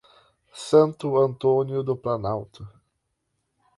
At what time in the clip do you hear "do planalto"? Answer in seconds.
1.83-2.67